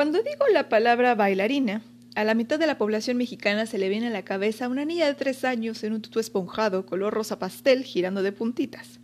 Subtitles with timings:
[0.00, 1.82] Cuando digo la palabra bailarina,
[2.14, 5.04] a la mitad de la población mexicana se le viene a la cabeza una niña
[5.04, 8.98] de tres años en un tutú esponjado color rosa pastel girando de puntitas.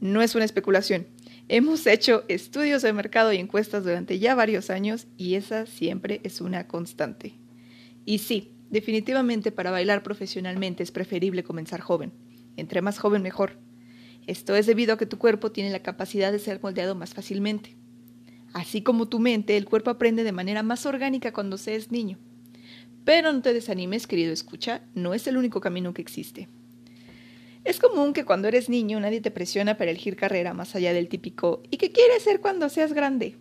[0.00, 1.06] No es una especulación.
[1.48, 6.40] Hemos hecho estudios de mercado y encuestas durante ya varios años y esa siempre es
[6.40, 7.34] una constante.
[8.06, 12.10] Y sí, definitivamente para bailar profesionalmente es preferible comenzar joven.
[12.56, 13.58] Entre más joven mejor.
[14.26, 17.76] Esto es debido a que tu cuerpo tiene la capacidad de ser moldeado más fácilmente.
[18.52, 22.18] Así como tu mente, el cuerpo aprende de manera más orgánica cuando se es niño.
[23.04, 26.48] Pero no te desanimes, querido escucha, no es el único camino que existe.
[27.64, 31.08] Es común que cuando eres niño nadie te presiona para elegir carrera más allá del
[31.08, 33.36] típico ¿y qué quieres ser cuando seas grande?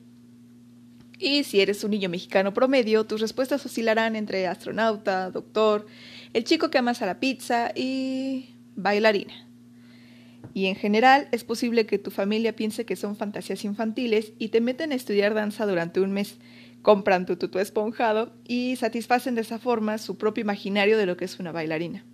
[1.17, 5.85] Y si eres un niño mexicano promedio, tus respuestas oscilarán entre astronauta, doctor,
[6.33, 9.50] el chico que amas a la pizza y bailarina.
[10.53, 14.61] Y en general es posible que tu familia piense que son fantasías infantiles y te
[14.61, 16.37] meten a estudiar danza durante un mes,
[16.81, 21.25] compran tu tutú esponjado y satisfacen de esa forma su propio imaginario de lo que
[21.25, 22.05] es una bailarina.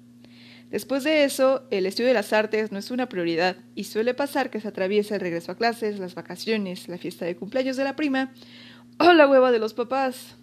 [0.69, 4.49] Después de eso, el estudio de las artes no es una prioridad y suele pasar
[4.49, 7.95] que se atraviesa el regreso a clases, las vacaciones, la fiesta de cumpleaños de la
[7.95, 8.33] prima
[8.99, 10.35] o la hueva de los papás.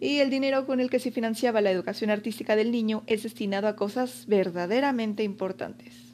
[0.00, 3.68] Y el dinero con el que se financiaba la educación artística del niño es destinado
[3.68, 6.09] a cosas verdaderamente importantes.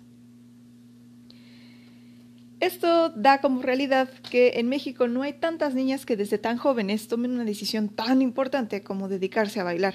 [2.67, 7.07] Esto da como realidad que en México no hay tantas niñas que desde tan jóvenes
[7.07, 9.95] tomen una decisión tan importante como dedicarse a bailar.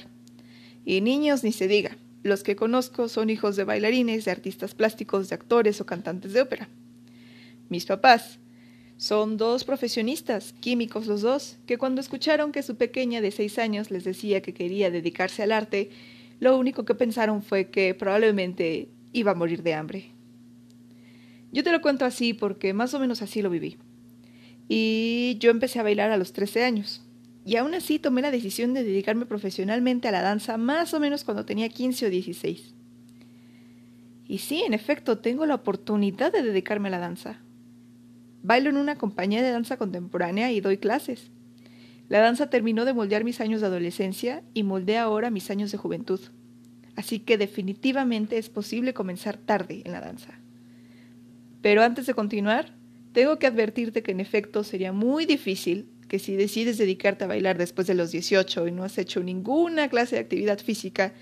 [0.85, 1.97] Y niños ni se diga.
[2.23, 6.43] Los que conozco son hijos de bailarines, de artistas plásticos, de actores o cantantes de
[6.43, 6.69] ópera.
[7.67, 8.39] Mis papás
[8.95, 13.91] son dos profesionistas, químicos los dos, que cuando escucharon que su pequeña de seis años
[13.91, 15.89] les decía que quería dedicarse al arte,
[16.39, 20.10] lo único que pensaron fue que probablemente iba a morir de hambre.
[21.51, 23.77] Yo te lo cuento así porque más o menos así lo viví.
[24.67, 27.03] Y yo empecé a bailar a los 13 años.
[27.45, 31.23] Y aún así tomé la decisión de dedicarme profesionalmente a la danza más o menos
[31.23, 32.75] cuando tenía 15 o 16.
[34.27, 37.41] Y sí, en efecto, tengo la oportunidad de dedicarme a la danza.
[38.43, 41.31] Bailo en una compañía de danza contemporánea y doy clases.
[42.07, 45.77] La danza terminó de moldear mis años de adolescencia y moldea ahora mis años de
[45.77, 46.19] juventud.
[46.95, 50.40] Así que definitivamente es posible comenzar tarde en la danza.
[51.61, 52.73] Pero antes de continuar,
[53.13, 57.57] tengo que advertirte que en efecto sería muy difícil que si decides dedicarte a bailar
[57.57, 61.13] después de los 18 y no has hecho ninguna clase de actividad física,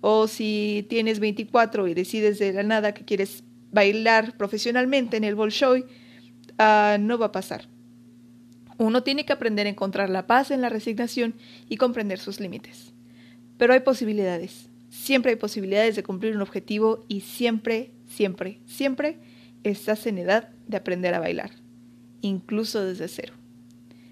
[0.00, 5.36] o si tienes 24 y decides de la nada que quieres bailar profesionalmente en el
[5.36, 7.68] Bolshoi, uh, no va a pasar.
[8.78, 11.34] Uno tiene que aprender a encontrar la paz en la resignación
[11.68, 12.92] y comprender sus límites.
[13.58, 14.70] Pero hay posibilidades.
[14.90, 19.18] Siempre hay posibilidades de cumplir un objetivo y siempre, siempre, siempre
[19.64, 21.50] estás en edad de aprender a bailar,
[22.20, 23.34] incluso desde cero.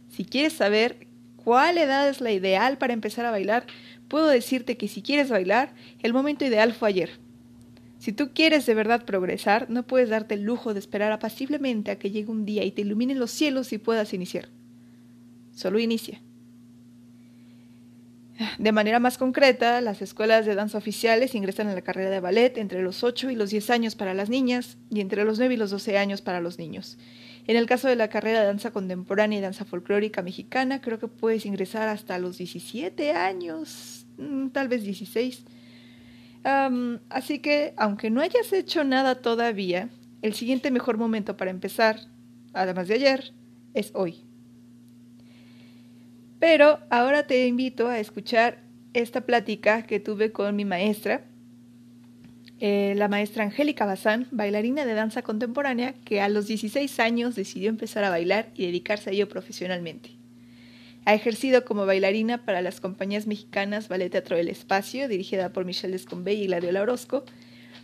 [0.08, 1.06] Si quieres saber
[1.36, 3.66] cuál edad es la ideal para empezar a bailar,
[4.08, 5.72] puedo decirte que si quieres bailar,
[6.02, 7.10] el momento ideal fue ayer.
[7.98, 11.98] Si tú quieres de verdad progresar, no puedes darte el lujo de esperar apaciblemente a
[11.98, 14.48] que llegue un día y te iluminen los cielos y puedas iniciar.
[15.52, 16.20] Solo inicia.
[18.58, 22.56] De manera más concreta, las escuelas de danza oficiales ingresan a la carrera de ballet
[22.56, 25.56] entre los 8 y los 10 años para las niñas y entre los 9 y
[25.58, 26.96] los 12 años para los niños.
[27.46, 31.08] En el caso de la carrera de danza contemporánea y danza folclórica mexicana, creo que
[31.08, 35.44] puedes ingresar hasta los 17 años, mm, tal vez 16.
[37.10, 39.90] así que, aunque no hayas hecho nada todavía,
[40.22, 42.00] el siguiente mejor momento para empezar,
[42.54, 43.34] además de ayer,
[43.74, 44.29] es hoy.
[46.40, 48.62] Pero ahora te invito a escuchar
[48.94, 51.26] esta plática que tuve con mi maestra,
[52.58, 57.68] eh, la maestra Angélica Bazán, bailarina de danza contemporánea, que a los 16 años decidió
[57.68, 60.10] empezar a bailar y dedicarse a ello profesionalmente.
[61.04, 65.92] Ha ejercido como bailarina para las compañías mexicanas Ballet Teatro del Espacio, dirigida por Michelle
[65.92, 67.24] Descombey y Gladiola Orozco,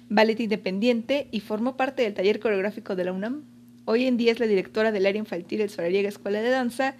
[0.09, 3.45] Ballet Independiente y formó parte del taller coreográfico de la UNAM.
[3.85, 6.95] Hoy en día es la directora del área infantil del Solariega Escuela de Danza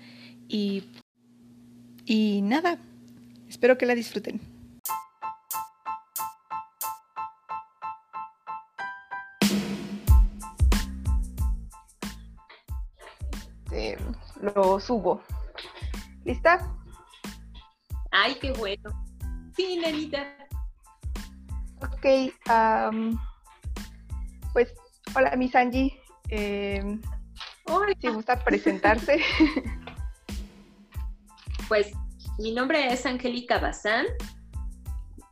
[0.49, 0.85] y
[2.07, 2.79] y nada,
[3.49, 4.41] espero que la disfruten.
[14.41, 15.23] lo subo.
[16.25, 16.73] ¿Lista?
[18.11, 18.91] Ay, qué bueno.
[19.55, 20.25] Sí, nenita.
[21.83, 22.33] Ok,
[24.53, 24.73] pues
[25.15, 26.01] hola, mi Angie.
[26.29, 26.83] Eh,
[28.01, 29.21] Si gusta presentarse.
[31.69, 31.93] Pues
[32.39, 34.07] mi nombre es Angélica Bazán.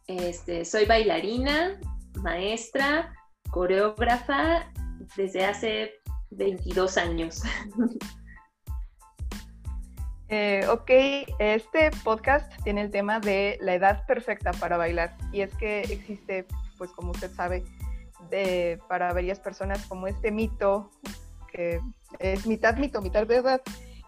[0.09, 1.79] Este, soy bailarina,
[2.23, 3.15] maestra,
[3.51, 4.69] coreógrafa
[5.17, 5.93] desde hace
[6.31, 7.43] 22 años.
[10.31, 10.91] Eh, ok,
[11.39, 16.47] este podcast tiene el tema de la edad perfecta para bailar y es que existe,
[16.77, 17.63] pues como usted sabe,
[18.31, 20.91] de, para varias personas como este mito,
[21.53, 21.79] que
[22.19, 23.61] es mitad mito, mitad verdad,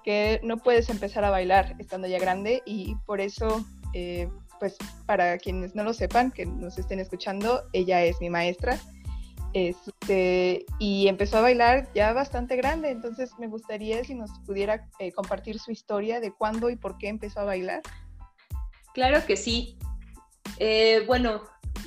[0.06, 4.30] que no puedes empezar a bailar estando ya grande y por eso, eh,
[4.60, 8.78] pues para quienes no lo sepan, que nos estén escuchando, ella es mi maestra
[9.52, 15.10] este, y empezó a bailar ya bastante grande, entonces me gustaría si nos pudiera eh,
[15.10, 17.82] compartir su historia de cuándo y por qué empezó a bailar.
[18.94, 19.76] Claro que sí.
[20.58, 21.42] Eh, bueno,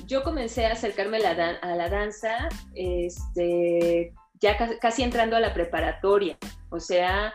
[0.06, 5.54] yo comencé a acercarme a la, a la danza este, ya casi entrando a la
[5.54, 6.36] preparatoria,
[6.68, 7.32] o sea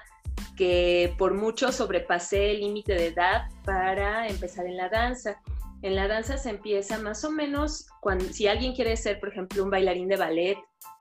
[0.55, 5.41] que por mucho sobrepasé el límite de edad para empezar en la danza.
[5.81, 9.63] En la danza se empieza más o menos cuando, si alguien quiere ser, por ejemplo,
[9.63, 10.57] un bailarín de ballet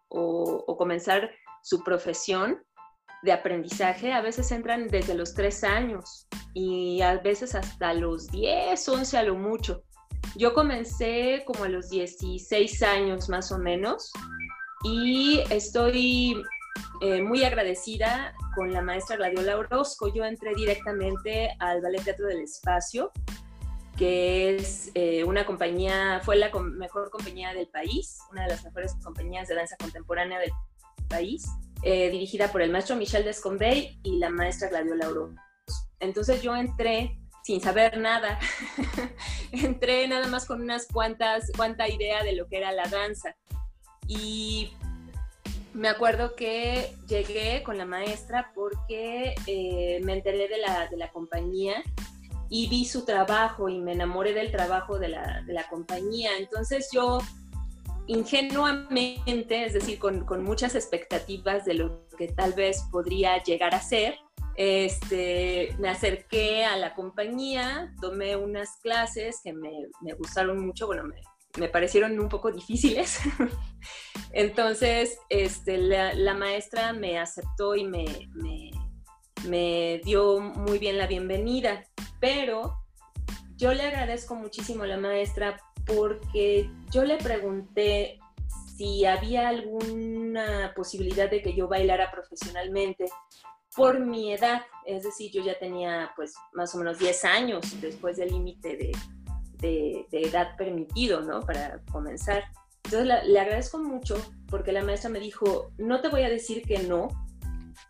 [0.08, 1.30] o, comenzar
[1.62, 2.62] su profesión
[3.22, 8.86] de aprendizaje, a veces entran desde los tres años y a veces hasta los 10,
[8.86, 9.82] 11 a lo mucho.
[10.36, 14.12] Yo comencé como a los 16 años más o menos
[14.84, 16.36] y estoy
[17.00, 20.12] eh, muy agradecida con la maestra Gladiola Orozco.
[20.12, 23.12] Yo entré directamente al Ballet Teatro del Espacio
[23.96, 28.94] que es eh, una compañía, fue la mejor compañía del país, una de las mejores
[29.02, 30.50] compañías de danza contemporánea del
[31.08, 31.46] país,
[31.82, 35.34] eh, dirigida por el maestro Michel Descombey y la maestra Gladiola Lauro.
[36.00, 38.38] Entonces yo entré sin saber nada,
[39.52, 43.36] entré nada más con unas cuantas, cuanta idea de lo que era la danza.
[44.08, 44.72] Y
[45.74, 51.10] me acuerdo que llegué con la maestra porque eh, me enteré de la, de la
[51.10, 51.82] compañía
[52.48, 56.30] y vi su trabajo y me enamoré del trabajo de la, de la compañía.
[56.38, 57.18] Entonces yo
[58.06, 63.80] ingenuamente, es decir, con, con, muchas expectativas de lo que tal vez podría llegar a
[63.80, 64.14] ser,
[64.56, 71.02] este, me acerqué a la compañía, tomé unas clases que me, me gustaron mucho, bueno,
[71.04, 71.16] me,
[71.58, 73.20] me, parecieron un poco difíciles.
[74.32, 78.04] Entonces, este, la, maestra me aceptó y me,
[78.34, 78.70] me,
[79.46, 81.84] me dio muy bien la bienvenida
[82.24, 82.78] pero
[83.54, 88.18] yo le agradezco muchísimo a la maestra porque yo le pregunté
[88.78, 93.04] si había alguna posibilidad de que yo bailara profesionalmente
[93.76, 98.16] por mi edad, es decir, yo ya tenía pues más o menos 10 años después
[98.16, 98.92] del límite de,
[100.10, 101.40] edad permitido, ¿no?
[101.40, 102.44] Para comenzar.
[102.84, 104.16] Entonces le agradezco mucho
[104.48, 107.08] porque la maestra me dijo, no te voy a decir que no,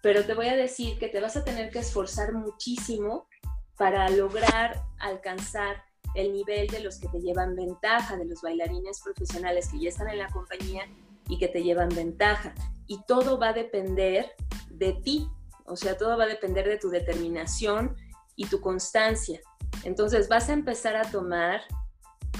[0.02, 3.28] pero te voy a decir que te vas a tener que esforzar muchísimo
[3.76, 5.82] para lograr alcanzar
[6.14, 10.08] el nivel de los que te llevan ventaja, de los bailarines profesionales que ya están
[10.08, 10.84] en la compañía
[11.28, 12.54] y que te llevan ventaja.
[12.86, 14.32] Y todo va a depender
[14.70, 15.28] de ti,
[15.66, 17.96] o sea, todo va a depender de tu determinación
[18.36, 19.40] y tu constancia.
[19.84, 21.62] Entonces vas a empezar a tomar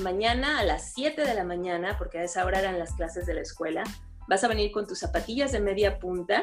[0.00, 3.34] mañana a las 7 de la mañana, porque a esa hora eran las clases de
[3.34, 3.84] la escuela,
[4.28, 6.42] vas a venir con tus zapatillas de media punta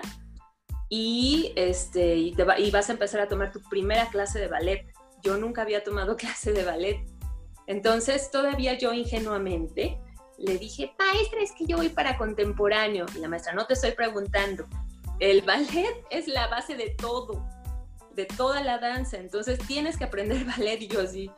[0.90, 2.36] y, este, y,
[2.72, 4.86] vas a empezar a tomar tu primera clase de ballet.
[5.24, 7.06] Yo nunca había tomado clase de ballet.
[7.68, 10.00] Entonces, todavía yo ingenuamente
[10.38, 13.06] le dije, maestra, es que yo voy para contemporáneo.
[13.16, 14.68] Y la maestra, no te estoy preguntando.
[15.20, 17.48] El ballet es la base de todo,
[18.16, 19.18] de toda la danza.
[19.18, 20.82] Entonces, tienes que aprender ballet.
[20.82, 21.30] Y yo así,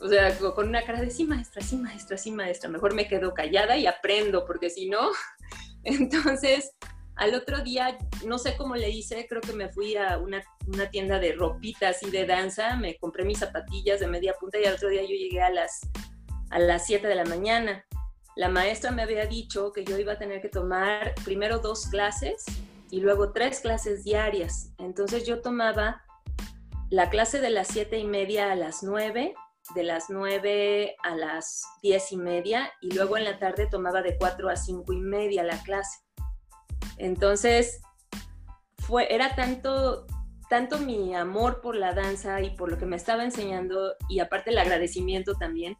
[0.00, 2.70] o sea, con una cara de sí, maestra, sí, maestra, sí, maestra.
[2.70, 5.10] Mejor me quedo callada y aprendo, porque si no,
[5.84, 6.72] entonces
[7.20, 10.42] al otro día, no sé cómo le hice, creo que me fui a una,
[10.90, 14.76] tienda de ropitas y de danza, me compré mis zapatillas de media punta y al
[14.76, 15.80] otro día yo llegué a las,
[16.48, 17.84] a las 7 de la mañana.
[18.36, 22.42] La maestra me había dicho que yo iba a tener que tomar primero dos clases
[22.90, 24.72] y luego tres clases diarias.
[24.78, 26.02] Entonces yo tomaba
[26.90, 29.34] la clase de las siete y media a las 9,
[29.74, 34.16] de las 9 a las diez y media y luego en la tarde tomaba de
[34.18, 36.00] 4 a cinco y media la clase.
[36.98, 37.80] Entonces,
[38.78, 40.06] fue, era tanto,
[40.48, 44.50] tanto mi amor por la danza y por lo que me estaba enseñando y aparte
[44.50, 45.76] el agradecimiento también,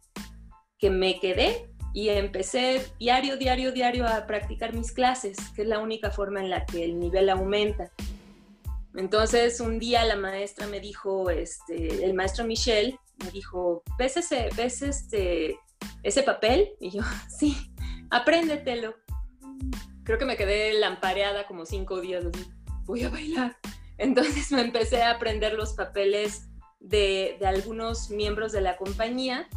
[0.77, 5.79] que me quedé y empecé diario, diario, diario a practicar mis clases, que es la
[5.79, 7.91] única forma en la que el nivel aumenta.
[8.95, 14.49] Entonces un día la maestra me dijo, este, el maestro Michel me dijo, ¿ves ese,
[14.55, 15.57] ves este,
[16.03, 16.71] ese papel?
[16.79, 17.01] Y yo,
[17.39, 17.73] sí,
[18.09, 18.95] apréndetelo
[20.03, 22.25] creo que me quedé lampareada como cinco días,
[22.85, 23.57] voy a bailar.
[23.97, 26.47] Entonces me empecé a aprender los papeles
[26.79, 29.47] de, de algunos miembros de la compañía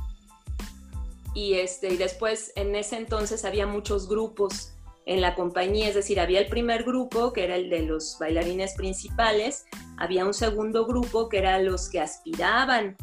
[1.35, 4.74] y, este, y después en ese entonces había muchos grupos
[5.07, 8.75] en la compañía, es decir, había el primer grupo, que era el de los bailarines
[8.75, 9.67] principales,
[9.99, 12.97] había un segundo grupo, que eran los que aspiraban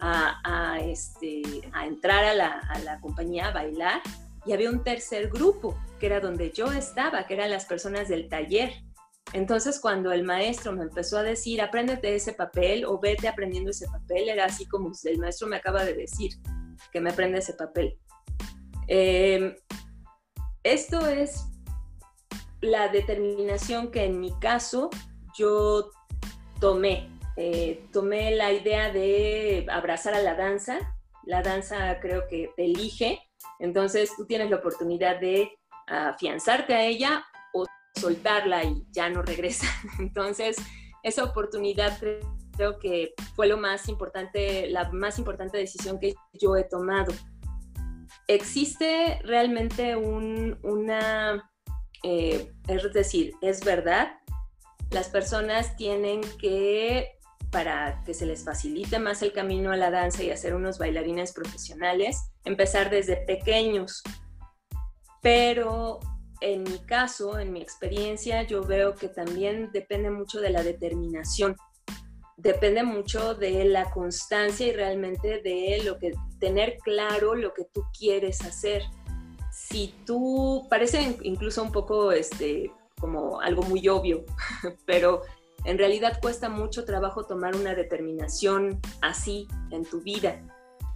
[0.00, 1.42] a, este,
[1.72, 4.00] a entrar a la, a la compañía a bailar,
[4.46, 8.28] y había un tercer grupo, que era donde yo estaba, que eran las personas del
[8.28, 8.72] taller.
[9.32, 13.86] Entonces, cuando el maestro me empezó a decir, apréndete ese papel o vete aprendiendo ese
[13.86, 16.32] papel, era así como el maestro me acaba de decir
[16.92, 17.98] que me aprende ese papel.
[18.86, 19.56] Eh,
[20.64, 21.44] esto es
[22.60, 24.90] la determinación que en mi caso
[25.36, 25.90] yo
[26.58, 27.10] tomé.
[27.36, 30.78] Eh, tomé la idea de abrazar a la danza.
[31.24, 33.20] La danza creo que te elige.
[33.58, 35.52] Entonces tú tienes la oportunidad de
[35.86, 39.66] afianzarte a ella o soltarla y ya no regresa.
[39.98, 40.56] Entonces
[41.02, 41.98] esa oportunidad
[42.56, 47.12] creo que fue lo más importante, la más importante decisión que yo he tomado
[48.28, 51.50] existe realmente una,
[52.02, 54.18] eh, es decir, es verdad,
[54.90, 57.18] las personas tienen que,
[57.50, 61.32] para que se les facilite más el camino a la danza y hacer unos bailarines
[61.32, 64.02] profesionales, empezar desde pequeños.
[65.20, 66.00] Pero
[66.40, 71.56] en mi caso, en mi experiencia, yo veo que también depende mucho de la determinación
[72.36, 77.84] depende mucho de la constancia y realmente de lo que tener claro lo que tú
[77.96, 78.82] quieres hacer.
[79.52, 84.24] Si tú parece incluso un poco este como algo muy obvio,
[84.86, 85.22] pero
[85.64, 90.42] en realidad cuesta mucho trabajo tomar una determinación así en tu vida.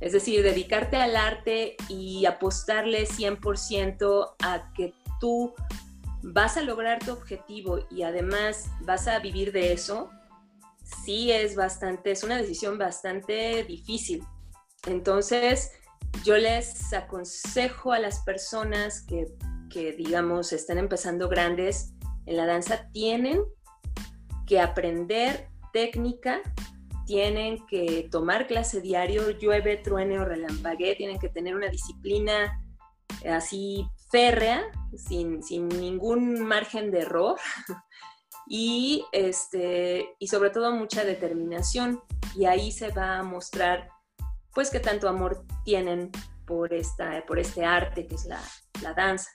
[0.00, 5.54] Es decir, dedicarte al arte y apostarle 100% a que tú
[6.22, 10.10] vas a lograr tu objetivo y además vas a vivir de eso,
[11.04, 14.22] sí es bastante, es una decisión bastante difícil.
[14.86, 15.72] Entonces,
[16.24, 19.26] yo les aconsejo a las personas que,
[19.70, 21.92] que, digamos, están empezando grandes
[22.26, 23.42] en la danza, tienen
[24.46, 26.40] que aprender técnica,
[27.06, 32.60] tienen que tomar clase diario, llueve, truene o relampaguee, tienen que tener una disciplina
[33.30, 34.64] así férrea,
[34.96, 37.36] sin, sin ningún margen de error.
[38.48, 42.02] y, este, y sobre todo mucha determinación.
[42.34, 43.90] Y ahí se va a mostrar
[44.54, 46.10] pues qué tanto amor tienen
[46.46, 48.40] por, esta, por este arte que es la,
[48.82, 49.30] la danza.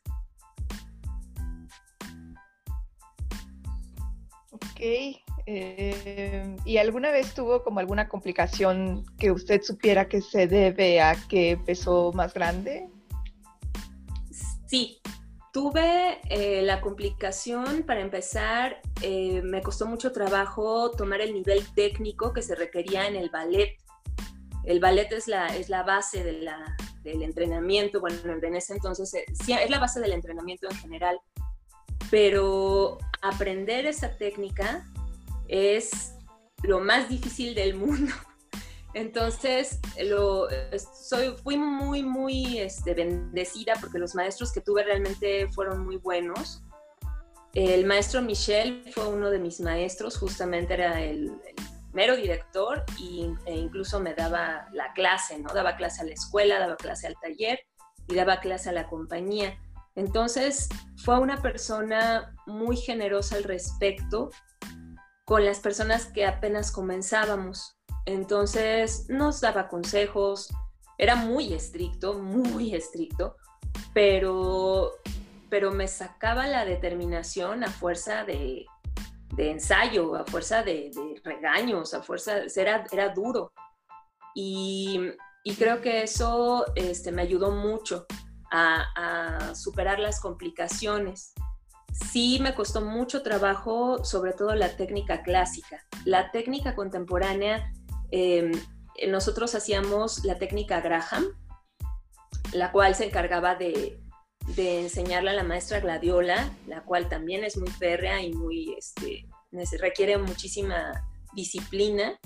[4.52, 5.22] Ok.
[5.46, 11.16] Eh, ¿Y alguna vez tuvo como alguna complicación que usted supiera que se debe a
[11.28, 12.90] que empezó más grande?
[14.66, 15.02] Sí,
[15.54, 22.34] Tuve eh, la complicación, para empezar, eh, me costó mucho trabajo tomar el nivel técnico
[22.34, 23.78] que se requería en el ballet.
[24.64, 29.70] El ballet es la, es la base del entrenamiento, bueno, en ese entonces eh, es
[29.70, 31.20] la base del entrenamiento en general,
[32.10, 34.84] pero aprender esa técnica
[35.48, 36.16] es
[36.64, 38.12] lo más difícil del mundo
[38.94, 40.48] entonces, lo,
[40.94, 46.64] soy, fui muy, muy este, bendecida porque los maestros que tuve realmente fueron muy buenos.
[47.54, 51.32] El maestro Michel fue uno de mis maestros, justamente era el,
[51.94, 52.84] mero director
[53.46, 55.54] e incluso me daba la clase, ¿no?
[55.54, 57.60] Daba clase a la escuela, daba clase al taller
[58.08, 59.58] y daba clase a la compañía.
[59.96, 64.32] Entonces, fue una persona muy generosa al respecto
[65.24, 67.78] con las personas que apenas comenzábamos.
[68.06, 70.50] Entonces nos daba consejos,
[70.98, 73.36] era muy estricto, muy estricto,
[73.94, 74.92] pero,
[75.50, 78.66] pero me sacaba la determinación a fuerza de,
[79.38, 80.92] ensayo, a fuerza de,
[81.24, 83.52] regaños, a fuerza, era, era duro.
[84.36, 85.00] Y,
[85.58, 88.06] creo que eso este, me ayudó mucho
[88.52, 91.34] a superar las complicaciones
[91.94, 95.86] sí me costó mucho trabajo, sobre todo la técnica clásica.
[96.06, 97.72] La técnica contemporánea
[98.16, 98.52] Em,
[99.08, 101.26] nosotros hacíamos la técnica Graham,
[102.52, 104.00] la cual se encargaba de,
[104.56, 109.26] enseñarle a la maestra Gladiola, la cual también es muy férrea y muy, este,
[109.80, 112.20] requiere muchísima disciplina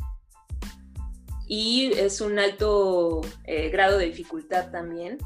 [1.48, 5.18] y es un alto eh, grado de dificultad también.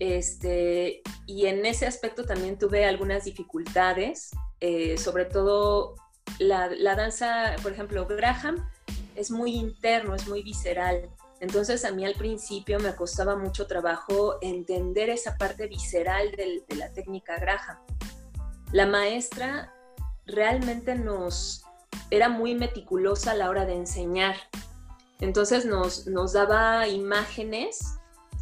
[0.00, 5.94] Este, y en ese aspecto también tuve algunas dificultades, eh, sobre todo
[6.40, 8.68] la, danza, por ejemplo, Graham
[9.18, 11.10] es muy interno, es muy visceral.
[11.40, 16.92] Entonces a mí al principio me costaba mucho trabajo entender esa parte visceral de la
[16.92, 17.80] técnica graja.
[18.72, 19.72] La maestra
[20.26, 21.64] realmente nos
[22.10, 24.36] era muy meticulosa a la hora de enseñar.
[25.20, 27.98] Entonces nos, nos daba imágenes,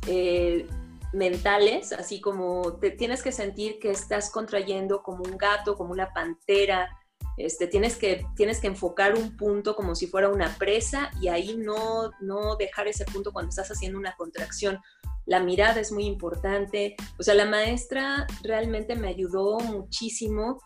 [0.06, 0.66] eh,
[1.12, 6.12] mentales, así como te tienes que sentir que estás contrayendo como un gato, como una
[6.12, 6.90] pantera,
[7.36, 11.56] este, tienes, que, tienes que enfocar un punto como si fuera una presa y ahí
[11.56, 14.80] no, no dejar ese punto cuando estás haciendo una contracción.
[15.26, 16.96] La mirada es muy importante.
[17.18, 20.60] O sea, la maestra realmente me ayudó muchísimo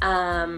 [0.00, 0.48] a,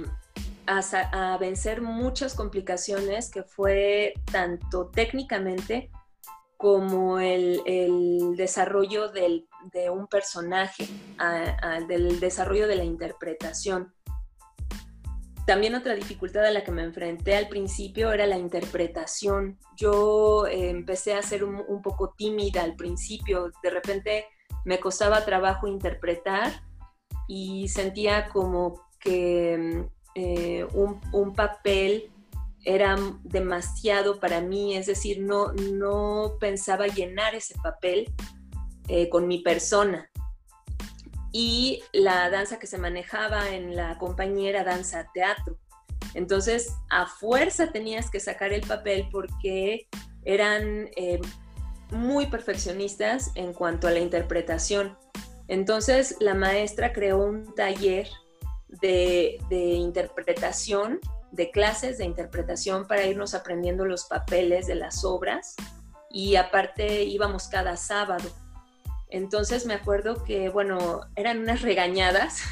[0.67, 5.91] a, vencer muchas complicaciones que fue tanto técnicamente
[6.57, 10.89] como el, el desarrollo del, de un personaje,
[11.89, 13.93] del desarrollo de la interpretación.
[15.47, 19.59] También otra dificultad a la que me enfrenté al principio era la interpretación.
[19.77, 24.27] Yo eh, empecé a ser un, poco tímida al principio, de repente
[24.65, 26.63] me costaba trabajo interpretar
[27.27, 29.85] y sentía como que
[30.15, 32.13] eh, un, papel
[32.65, 38.15] era demasiado para mí, es decir, no, no pensaba llenar ese papel
[38.87, 40.12] eh, con mi persona
[41.33, 45.57] y la danza que se manejaba en la compañía danza teatro.
[46.15, 49.89] Entonces, a fuerza tenías que sacar el papel porque
[50.25, 51.21] eran eh,
[51.91, 54.97] muy perfeccionistas en cuanto a la interpretación.
[55.49, 58.09] Entonces, la maestra creó un taller
[58.69, 65.57] de interpretación, de clases de interpretación para irnos aprendiendo los papeles de las obras
[66.11, 68.31] y aparte íbamos cada sábado.
[69.13, 72.43] Entonces me acuerdo que, bueno, eran unas regañadas,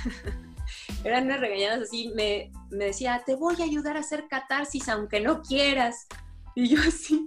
[1.05, 5.41] eran unas regañadas así, me, decía, te voy a ayudar a hacer catarsis aunque no
[5.41, 6.07] quieras.
[6.55, 7.27] Y yo así,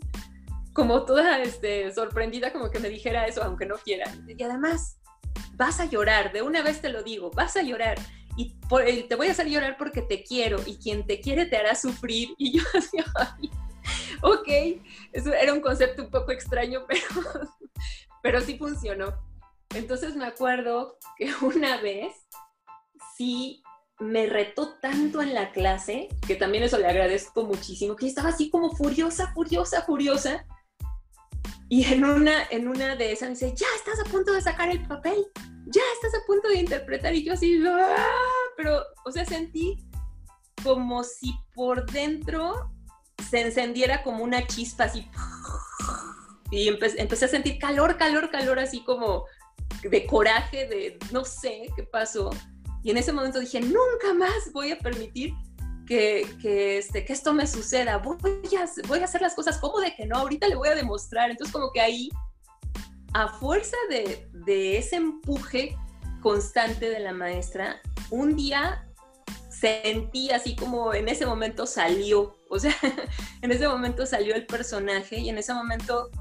[0.71, 4.05] como toda este, sorprendida, como que me dijera eso, aunque no quiera.
[4.27, 4.99] Y además,
[5.53, 7.97] vas a llorar, de una vez te lo digo, vas a llorar.
[8.37, 8.53] Y
[9.07, 12.35] te voy a hacer llorar porque te quiero y quien te quiere te hará sufrir.
[12.37, 12.97] Y yo así,
[14.21, 17.49] ok, eso era un concepto un poco extraño, pero
[18.23, 19.13] pero sí funcionó.
[19.75, 22.15] Entonces me acuerdo que una vez
[23.15, 23.61] sí
[23.99, 28.49] me retó tanto en la clase, que también eso le agradezco muchísimo, que estaba así
[28.49, 30.47] como furiosa, furiosa, furiosa.
[31.69, 34.69] Y en una, en una de esas me dice, ya estás a punto de sacar
[34.69, 35.25] el papel,
[35.67, 37.13] ya estás a punto de interpretar.
[37.13, 38.05] Y yo así, ¡Ah!
[38.57, 39.77] pero, o sea, sentí
[40.63, 42.71] como si por dentro
[43.29, 45.07] se encendiera como una chispa así
[46.53, 49.25] y empecé a sentir calor, calor, calor, así como
[49.81, 52.29] de coraje, de no sé qué pasó.
[52.83, 55.33] Y en ese momento dije, nunca más voy a permitir
[55.87, 57.97] que, que, este, que esto me suceda.
[57.97, 58.15] Voy
[58.55, 61.31] a, voy a hacer las cosas como de que no, ahorita le voy a demostrar.
[61.31, 62.09] Entonces como que ahí,
[63.13, 65.75] a fuerza de, de ese empuje
[66.21, 68.87] constante de la maestra, un día
[69.49, 72.75] sentí así como en ese momento salió, o sea,
[73.41, 76.11] en ese momento salió el personaje y en ese momento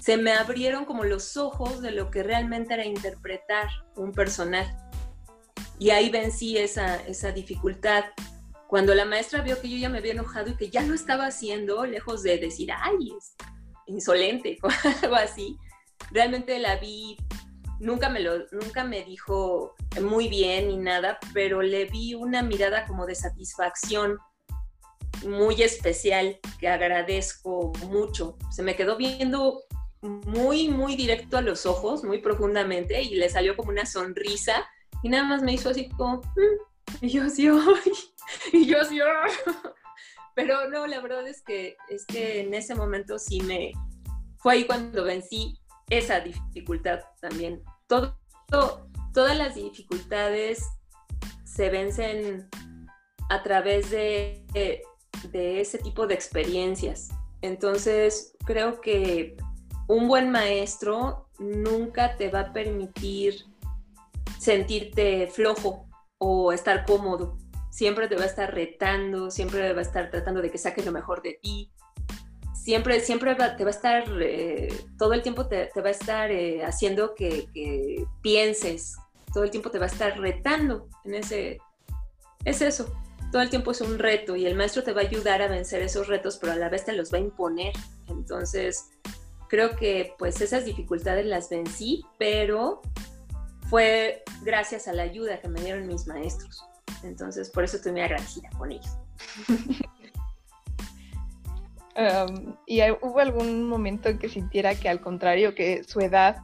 [0.00, 4.74] se me abrieron como los ojos de lo que realmente era interpretar un personaje.
[5.78, 8.04] Y ahí vencí esa, esa dificultad.
[8.68, 11.26] Cuando la maestra vio que yo ya me había enojado y que ya lo estaba
[11.26, 13.34] haciendo, lejos de decir, ay, es
[13.86, 14.68] insolente o
[15.02, 15.58] algo así,
[16.10, 17.16] realmente la vi,
[17.80, 22.86] nunca me, lo, nunca me dijo muy bien ni nada, pero le vi una mirada
[22.86, 24.18] como de satisfacción
[25.26, 28.36] muy especial que agradezco mucho.
[28.50, 29.62] Se me quedó viendo
[30.02, 34.66] muy, muy directo a los ojos, muy profundamente, y le salió como una sonrisa,
[35.02, 37.48] y nada más me hizo así como, mm", y yo así,
[38.52, 38.98] y yo así,
[40.34, 43.72] pero no, la verdad es que, es que en ese momento sí me,
[44.36, 45.58] fue ahí cuando vencí
[45.90, 47.62] esa dificultad también.
[47.88, 48.16] Todo,
[49.12, 50.64] todas las dificultades
[51.44, 52.48] se vencen
[53.30, 54.44] a través de,
[55.32, 57.08] de ese tipo de experiencias.
[57.42, 59.36] Entonces, creo que
[59.88, 63.46] un buen maestro nunca te va a permitir
[64.38, 67.38] sentirte flojo o estar cómodo.
[67.70, 70.92] Siempre te va a estar retando, siempre va a estar tratando de que saques lo
[70.92, 71.72] mejor de ti.
[72.54, 76.64] Siempre, siempre te va a estar, eh, todo el tiempo te, va a estar eh,
[76.64, 78.96] haciendo que, que, pienses,
[79.32, 81.58] todo el tiempo te va a estar retando en ese,
[82.44, 82.94] es eso,
[83.32, 85.82] todo el tiempo es un reto y el maestro te va a ayudar a vencer
[85.82, 87.72] esos retos, pero a la vez te los va a imponer.
[88.08, 88.90] Entonces,
[89.48, 92.82] creo que pues esas dificultades las vencí, pero
[93.68, 96.64] fue gracias a la ayuda que me dieron mis maestros.
[97.02, 98.96] Entonces, por eso estoy muy agradecida con ellos.
[101.98, 106.36] Um, ¿Y hubo algún momento en que sintiera que al contrario, que su edad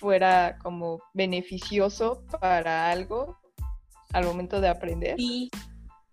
[0.00, 3.38] fuera como beneficioso para algo
[4.12, 5.16] al momento de aprender?
[5.16, 5.52] Sí,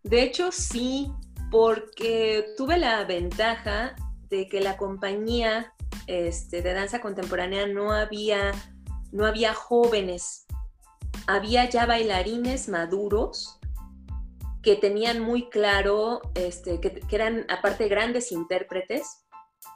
[0.03, 1.11] de hecho sí,
[1.49, 3.95] porque tuve la ventaja
[4.29, 5.73] de que la compañía
[6.07, 8.51] este, de danza contemporánea no había
[9.11, 10.45] no había jóvenes,
[11.25, 13.59] había ya bailarines maduros
[14.61, 19.25] que tenían muy claro, este, que, que eran aparte grandes intérpretes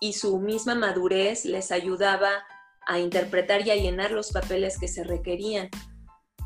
[0.02, 2.30] y su misma madurez les ayudaba
[2.86, 5.70] a interpretar y a llenar los papeles que se requerían.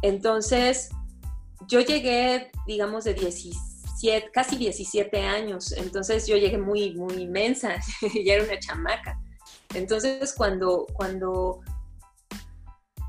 [0.02, 0.90] Entonces,
[1.68, 7.76] yo llegué, digamos, de 17, casi 17 años, entonces yo llegué muy, muy inmensa,
[8.26, 9.23] ya era una chamaca.
[9.74, 11.62] Entonces, cuando, cuando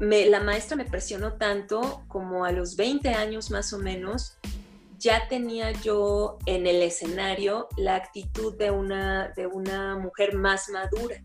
[0.01, 4.39] me, la maestra me presionó tanto, como a los 20 años más o menos,
[4.99, 11.23] ya tenía yo en el escenario la actitud de una, de una mujer más madura.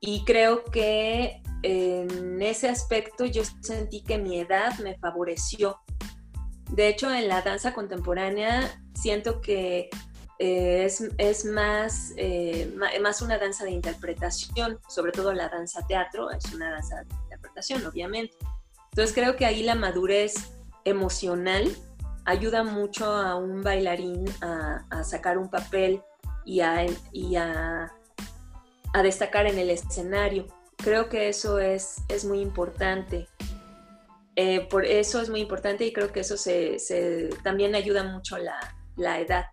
[0.00, 5.80] Y creo que en ese aspecto yo sentí que mi edad me favoreció.
[6.70, 9.88] De hecho, en la danza contemporánea siento que
[10.38, 16.52] eh, es, más, eh, más una danza de interpretación, sobre todo la danza teatro, es
[16.52, 18.36] una danza de interpretación, obviamente.
[18.90, 20.52] Entonces creo que ahí la madurez
[20.84, 21.74] emocional
[22.24, 26.02] ayuda mucho a un bailarín a, sacar un papel
[26.44, 27.92] y, a, y a
[28.96, 30.46] a destacar en el escenario.
[30.78, 33.28] Creo que eso es, es muy importante.
[34.36, 36.78] Eh, por eso es muy importante y creo que eso se,
[37.42, 38.58] también ayuda mucho la,
[38.96, 39.44] la edad.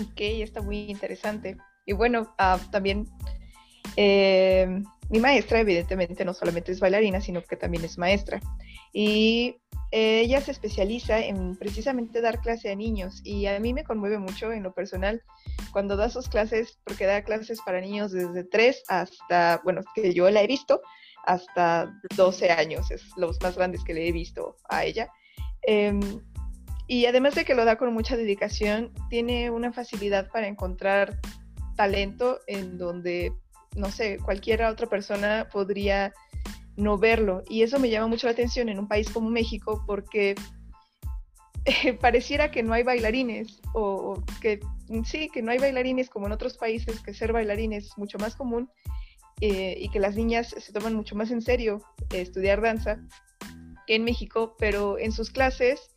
[0.00, 1.56] Ok, está muy interesante.
[1.86, 3.06] Y bueno, ah, también
[3.96, 8.40] eh, mi maestra evidentemente no solamente es bailarina, sino que también es maestra.
[8.92, 9.56] Y
[9.92, 14.52] ella se especializa en precisamente dar clase a niños y a mí me conmueve mucho
[14.52, 15.22] en lo personal
[15.72, 20.28] cuando da sus clases, porque da clases para niños desde 3 hasta, bueno, que yo
[20.30, 20.82] la he visto,
[21.24, 25.10] hasta 12 años, es los más grandes que le he visto a ella.
[25.62, 26.00] Em,
[26.88, 31.18] y además de que lo da con mucha dedicación, tiene una facilidad para encontrar
[31.76, 33.32] talento en donde,
[33.74, 36.12] no sé, cualquier otra persona podría
[36.76, 37.42] no verlo.
[37.48, 40.34] Y eso me llama mucho la atención en un país como México porque
[42.00, 44.60] pareciera que no hay bailarines o, que
[45.04, 48.36] sí, que no hay bailarines como en otros países, que ser bailarín es mucho más
[48.36, 48.70] común
[49.40, 53.00] eh, y que las niñas se toman mucho más en serio estudiar danza
[53.86, 55.90] que en México, pero en sus clases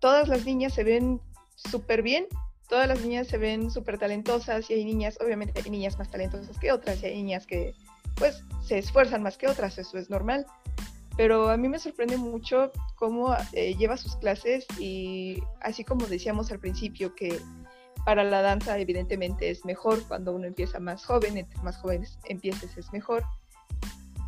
[0.00, 1.20] todas las niñas se ven
[1.56, 2.26] súper bien,
[2.68, 6.58] todas las niñas se ven súper talentosas y hay niñas, obviamente hay niñas más talentosas
[6.58, 7.74] que otras y hay niñas que
[8.16, 10.46] pues se esfuerzan más que otras, eso es normal.
[11.16, 16.52] Pero a mí me sorprende mucho cómo eh, lleva sus clases y así como decíamos
[16.52, 17.40] al principio que
[18.04, 22.76] para la danza evidentemente es mejor cuando uno empieza más joven, entre más jóvenes empieces
[22.76, 23.24] es mejor.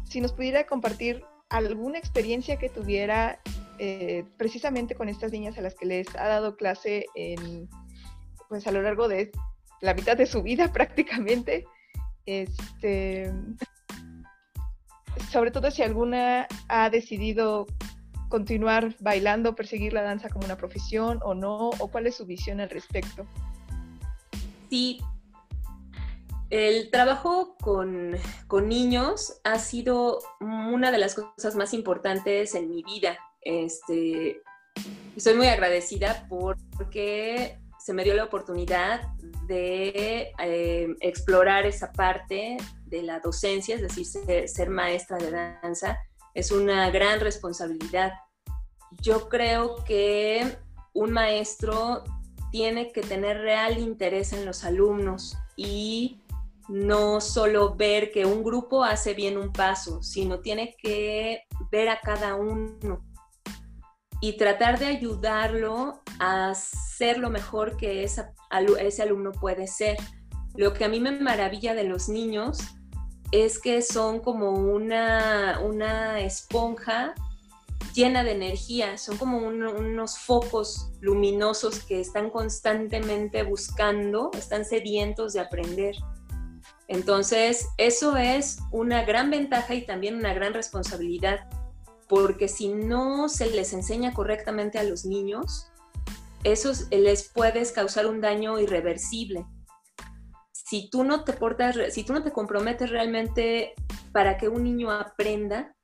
[0.08, 3.40] Si nos pudiera compartir alguna experiencia que tuviera
[3.82, 7.66] eh, precisamente con estas niñas a las que les ha dado clase en,
[8.46, 9.30] pues a lo largo de
[9.80, 11.64] la mitad de su vida prácticamente,
[12.26, 13.32] este,
[15.32, 17.66] sobre todo si alguna ha decidido
[18.28, 22.60] continuar bailando, perseguir la danza como una profesión o no, o cuál es su visión
[22.60, 23.26] al respecto.
[24.68, 25.00] Sí,
[26.50, 28.18] el trabajo con,
[28.68, 33.16] niños ha sido una de las cosas más importantes en mi vida.
[33.42, 34.42] Este,
[35.16, 39.08] soy muy agradecida porque se me dio la oportunidad
[39.46, 44.06] de eh, explorar esa parte de la docencia, es decir,
[44.48, 45.98] ser, maestra de danza,
[46.34, 48.12] es una gran responsabilidad.
[49.00, 50.56] Yo creo que
[50.92, 52.04] un maestro
[52.52, 56.20] tiene que tener real interés en los alumnos y
[56.68, 62.00] no solo ver que un grupo hace bien un paso, sino tiene que ver a
[62.00, 63.09] cada uno
[64.20, 69.96] y tratar de ayudarlo a ser lo mejor que ese alumno puede ser.
[70.54, 72.58] Lo que a mí me maravilla de los niños
[73.32, 77.14] es que son como una, una esponja
[77.94, 85.40] llena de energía, son como unos focos luminosos que están constantemente buscando, están sedientos de
[85.40, 85.96] aprender.
[86.88, 91.48] Entonces, eso es una gran ventaja y también una gran responsabilidad,
[92.10, 95.70] porque si no se les enseña correctamente a los niños,
[96.44, 99.46] eso les puede causar un daño irreversible
[100.70, 103.74] si tú no te portas, si tú no te comprometes realmente
[104.12, 105.74] para que un niño aprenda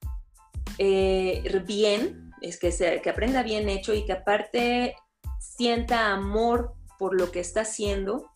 [0.79, 2.71] eh, bien, es que,
[3.03, 4.95] que aprenda bien hecho y que aparte
[5.41, 8.31] sienta amor por lo que está haciendo,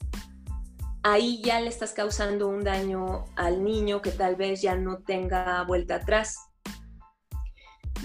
[1.04, 5.62] ahí ya le estás causando un daño al niño que tal vez ya no tenga
[5.62, 6.49] vuelta atrás.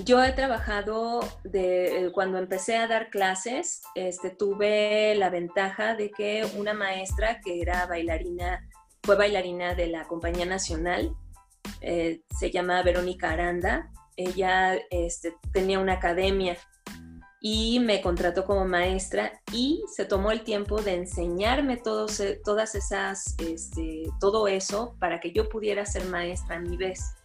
[0.03, 6.45] Yo he trabajado de cuando empecé a dar clases, este, tuve la ventaja de que
[6.57, 8.67] una maestra que era bailarina
[9.03, 11.15] fue bailarina de la Compañía Nacional,
[11.81, 13.91] eh, se llama Verónica Aranda.
[14.17, 16.57] Ella este, tenía una academia
[17.39, 23.35] y me contrató como maestra y se tomó el tiempo de enseñarme e, todas esas,
[23.37, 27.15] este, todo eso para que yo pudiera ser maestra a mi vez.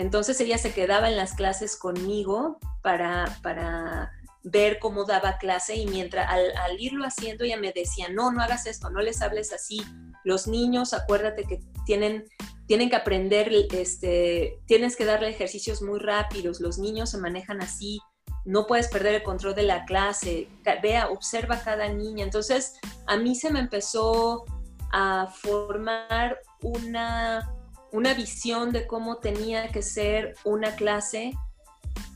[0.00, 4.10] Entonces ella se quedaba en las clases conmigo para, para
[4.42, 8.66] ver cómo daba clase y mientras al, irlo haciendo ella me decía, no, no hagas
[8.66, 9.82] esto, no les hables así.
[10.24, 12.24] Los niños, acuérdate que tienen,
[12.66, 18.00] tienen que aprender, este, tienes que darle ejercicios muy rápidos, los niños se manejan así,
[18.46, 20.48] no puedes perder el control de la clase,
[20.82, 22.24] vea, observa cada niña.
[22.24, 24.46] Entonces, a mí se me empezó
[24.92, 27.54] a formar una,
[27.92, 31.32] una visión de cómo tenía que ser una clase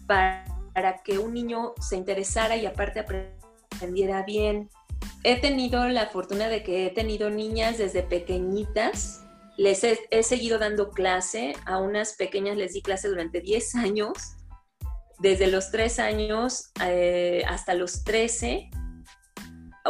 [0.06, 4.70] para, para que un niño se interesara y aparte aprendiera bien.
[5.22, 9.22] He tenido la fortuna de que he tenido niñas desde pequeñitas.
[9.56, 14.12] Les he, seguido dando clase, a unas pequeñas les di clase durante 10 años
[15.20, 18.68] desde los tres años eh, hasta los 13.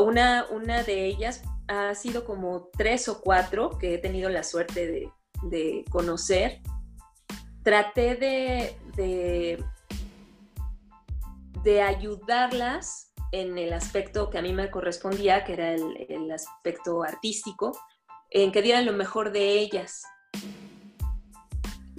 [0.01, 4.87] Una, una de ellas ha sido como tres o cuatro que he tenido la suerte
[4.87, 5.11] de,
[5.91, 6.61] conocer.
[7.63, 9.65] Traté de,
[11.63, 17.73] de, ayudarlas en el aspecto que a mí me correspondía, que era el aspecto artístico,
[18.31, 20.03] en que dieran lo mejor de ellas.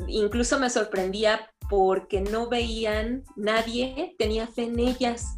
[0.08, 5.38] Incluso me sorprendía porque no veían, nadie tenía fe en ellas.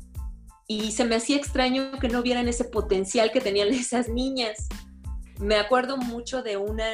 [0.68, 4.68] Y se me hacía extraño que no vieran ese potencial que tenían esas niñas.
[5.40, 6.86] Me acuerdo mucho de una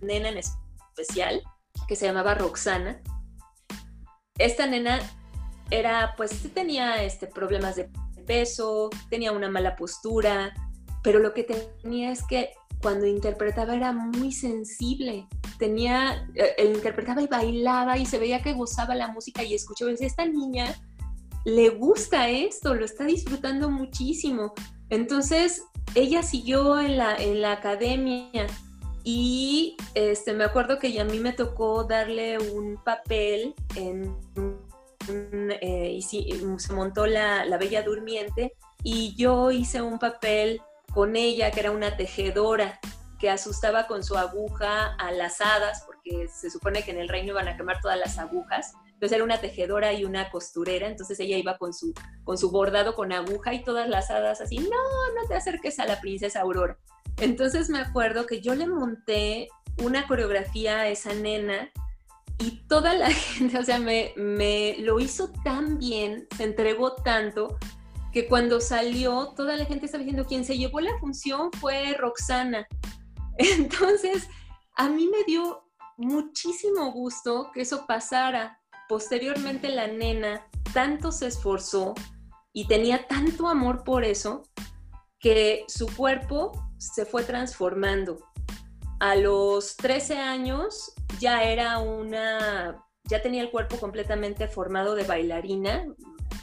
[0.00, 1.42] nena en especial
[1.86, 3.00] que se llamaba Roxana.
[4.38, 5.00] Esta nena
[5.70, 7.90] era, pues tenía este, problemas de
[8.26, 10.54] peso, tenía una mala postura,
[11.02, 15.26] pero lo que tenía es que cuando interpretaba era muy sensible
[15.58, 20.06] tenía, eh, interpretaba y bailaba y se veía que gozaba la música y escuchaba, decía,
[20.06, 20.74] esta niña
[21.44, 24.54] le gusta esto, lo está disfrutando muchísimo.
[24.90, 25.62] Entonces,
[25.94, 28.46] ella siguió en la, en la academia
[29.02, 34.16] y este, me acuerdo que a mí me tocó darle un papel en
[35.08, 41.50] eh, y se montó la, la Bella Durmiente y yo hice un papel con ella
[41.50, 42.80] que era una tejedora
[43.18, 47.30] que asustaba con su aguja a las hadas, porque se supone que en el reino
[47.30, 48.74] iban a quemar todas las agujas.
[48.94, 51.92] Entonces era una tejedora y una costurera, entonces ella iba con su,
[52.24, 55.86] con su bordado con aguja y todas las hadas así, no, no te acerques a
[55.86, 56.78] la princesa Aurora.
[57.18, 59.48] Entonces me acuerdo que yo le monté
[59.82, 61.70] una coreografía a esa nena
[62.38, 67.58] y toda la gente, o sea, me, me lo hizo tan bien, se entregó tanto,
[68.14, 72.66] que cuando salió, toda la gente estaba diciendo, quien se llevó la función fue Roxana.
[73.38, 74.28] Entonces,
[74.76, 75.64] a mí me dio
[75.96, 78.60] muchísimo gusto que eso pasara.
[78.88, 81.94] Posteriormente la nena tanto se esforzó
[82.52, 84.42] y tenía tanto amor por eso
[85.18, 88.18] que su cuerpo se fue transformando.
[89.00, 95.86] A los 13 años ya era una, ya tenía el cuerpo completamente formado de bailarina,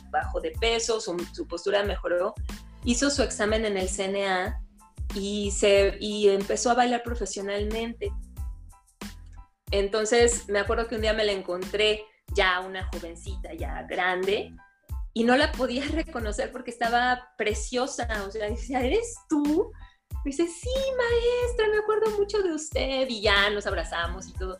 [0.09, 1.15] bajo de peso, su,
[1.47, 2.33] postura mejoró.
[2.83, 4.61] Hizo su examen en el CNA
[5.15, 8.11] y, se, y empezó a bailar profesionalmente.
[9.71, 14.53] Entonces me acuerdo que un día me la encontré ya una jovencita, ya grande,
[15.13, 18.07] y no la podía reconocer porque estaba preciosa.
[18.27, 19.71] O sea, decía, ¿eres tú?
[20.23, 23.07] Me dice, sí, maestra, me acuerdo mucho de usted.
[23.09, 24.59] Y ya nos abrazamos y todo.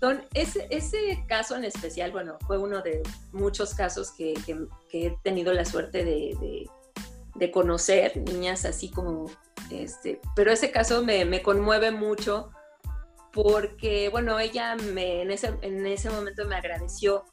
[0.00, 5.52] Entonces, ese, caso en especial, bueno, fue uno de muchos casos que, que, he tenido
[5.52, 6.70] la suerte de, de,
[7.34, 9.28] de, conocer, niñas así como
[9.70, 12.50] este, pero ese caso me, conmueve mucho
[13.32, 17.24] porque, bueno, ella me, en, ese, en ese momento me agradeció.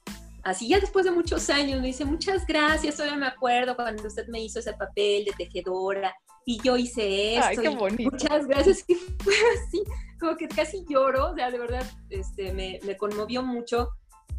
[0.43, 4.27] Así ya después de muchos años me dice, muchas gracias, todavía me acuerdo cuando usted
[4.27, 6.13] me hizo ese papel de tejedora
[6.45, 7.75] y yo hice esto.
[7.75, 8.86] muchas gracias.
[8.88, 9.84] Y fue así,
[10.19, 13.89] como que casi lloro, o sea, de verdad, este, me, me conmovió mucho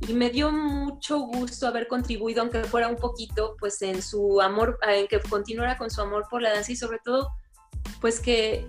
[0.07, 4.79] y me dio mucho gusto haber contribuido, aunque fuera un poquito, pues en su amor,
[4.87, 7.31] en que continuara con su amor por la danza y sobre todo
[8.01, 8.67] pues que,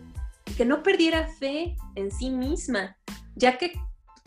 [0.66, 2.98] no perdiera fe en sí misma,
[3.36, 3.74] ya que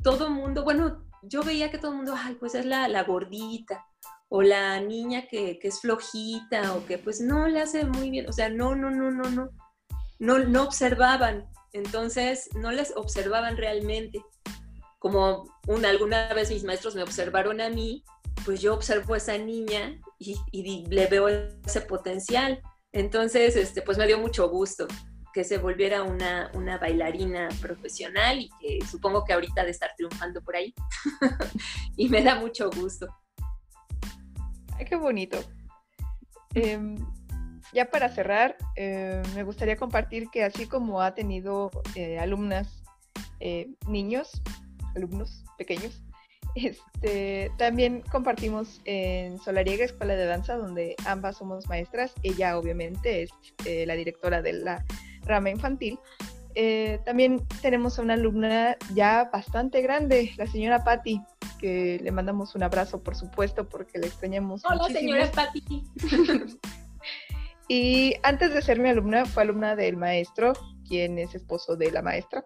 [0.02, 3.84] todo mundo, bueno, yo veía que todo el mundo, ay, pues es la, la gordita,
[4.28, 8.32] o la niña que, es flojita, o que pues no le hace muy bien, o
[8.32, 9.50] sea, no, no, no, no, no,
[10.18, 14.24] no, no observaban, entonces no les observaban realmente.
[14.98, 18.04] Como una, alguna vez mis maestros me observaron a mí,
[18.44, 22.62] pues yo observo a esa niña y, y le veo ese potencial.
[22.92, 24.86] Entonces, este, pues me dio mucho gusto.
[25.32, 30.42] Que se volviera una, una bailarina profesional y que supongo que ahorita de estar triunfando
[30.42, 30.74] por ahí.
[31.96, 33.06] y me da mucho gusto.
[34.76, 35.38] Ay, qué bonito.
[36.54, 36.96] Em,
[37.72, 42.82] ya para cerrar, eh, me gustaría compartir que así como ha tenido eh, alumnas,
[43.38, 44.42] eh, niños,
[44.96, 46.02] alumnos pequeños,
[46.56, 52.12] este, también compartimos en Solariega Escuela de Danza, donde ambas somos maestras.
[52.24, 53.30] Ella obviamente es
[53.86, 54.84] la directora de la
[55.30, 55.98] rama infantil.
[57.04, 61.22] también tenemos a una alumna ya bastante grande, la señora Patti,
[61.58, 64.62] que le mandamos un abrazo, por supuesto, porque la extrañamos.
[64.64, 65.84] Hola, señora Patti.
[67.72, 70.54] Y antes de ser mi alumna, fue alumna del maestro,
[70.88, 72.44] quien es esposo de la maestra.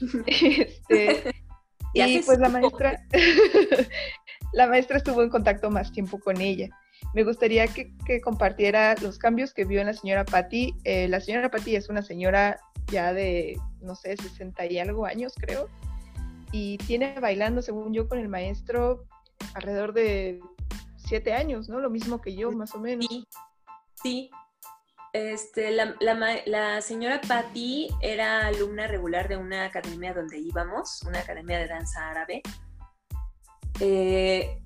[0.26, 1.34] Este,
[1.94, 3.04] y pues la maestra,
[4.52, 6.68] la maestra estuvo en contacto más tiempo con ella.
[7.18, 10.76] Me gustaría que, compartiera los cambios que vio en la señora Patti.
[10.84, 12.60] Eh, la señora Patti es una señora
[12.92, 15.68] ya de, no sé, 60 y algo años, creo.
[16.52, 19.04] Y tiene bailando, según yo, con el maestro
[19.54, 20.40] alrededor de
[20.96, 21.80] siete años, ¿no?
[21.80, 23.04] Lo mismo que yo, más o menos.
[23.10, 23.26] Sí,
[24.00, 24.30] Sí,
[25.12, 31.66] este, la, señora Patti era alumna regular de una academia donde íbamos, una academia de
[31.66, 32.42] danza árabe.
[33.80, 34.62] Eh,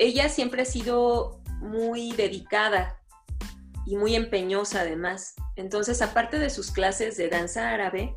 [0.00, 3.00] ella siempre ha sido muy dedicada
[3.86, 5.34] y muy empeñosa además.
[5.56, 8.16] Entonces, aparte de sus clases de danza árabe,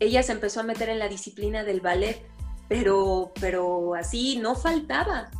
[0.00, 2.24] ella se empezó a meter en la disciplina del ballet,
[2.68, 5.30] pero, pero así no faltaba.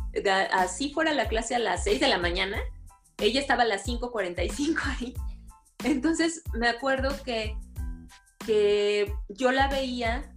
[0.51, 2.57] Así fuera la clase a las 6 de la mañana,
[3.17, 5.13] ella estaba a las 5.45 ahí.
[5.83, 7.57] Entonces me acuerdo que,
[8.45, 10.31] que yo la veía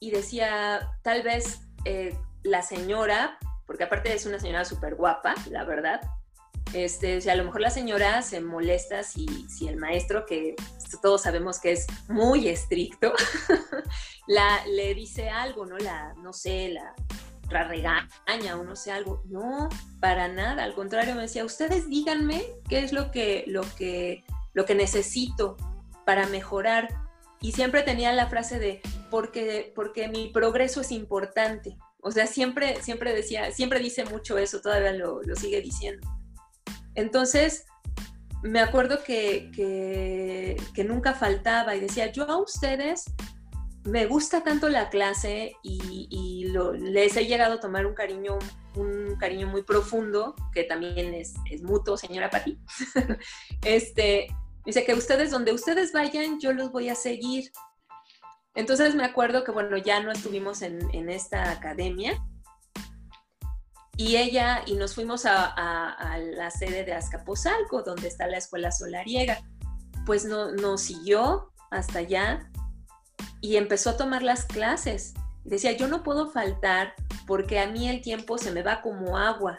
[0.00, 5.62] y decía, tal vez eh, la señora, porque aparte es una señora súper guapa, la
[5.62, 6.00] verdad,
[6.74, 10.56] este, a lo mejor la señora se molesta si, si el maestro, que
[11.00, 13.12] todos sabemos que es muy estricto,
[14.26, 15.78] la, le dice algo, ¿no?
[15.78, 16.94] La, no sé, la,
[17.50, 19.22] la regaña o no sé algo.
[19.26, 19.68] No,
[20.00, 20.64] para nada.
[20.64, 25.56] Al contrario, me decía, ustedes díganme qué es lo que, lo que, lo que necesito
[26.04, 26.88] para mejorar.
[27.40, 31.76] Y siempre tenía la frase de, porque, porque mi progreso es importante.
[32.00, 36.08] O sea, siempre, siempre decía, siempre dice mucho eso, todavía lo, sigue diciendo.
[36.94, 37.66] Entonces,
[38.42, 43.06] me acuerdo que, que, que, nunca faltaba y decía, yo a ustedes
[43.88, 46.46] me gusta tanto la clase y,
[46.80, 48.38] les he llegado a tomar un cariño,
[48.74, 52.58] un cariño muy profundo, que también es, mutuo, señora Pati.
[53.64, 54.28] este,
[54.64, 57.50] dice que ustedes, donde ustedes vayan, yo los voy a seguir.
[58.58, 62.20] Entonces me acuerdo que, bueno, ya no estuvimos en, esta academia.
[63.96, 68.72] Y ella, y nos fuimos a, a, la sede de Azcapotzalco, donde está la escuela
[68.72, 69.38] solariega.
[70.04, 72.50] Pues no, nos siguió hasta allá
[73.40, 75.14] y empezó a tomar las clases.
[75.44, 76.94] Decía, yo no puedo faltar
[77.28, 79.56] porque a mí el tiempo se me va como agua.